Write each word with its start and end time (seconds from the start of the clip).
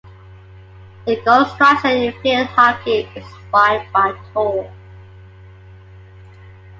The 1.05 1.21
goal 1.23 1.45
structure 1.45 1.89
in 1.89 2.11
field 2.23 2.47
hockey 2.47 3.07
is 3.15 3.23
wide 3.53 3.85
by 3.93 4.17
tall. 4.33 4.67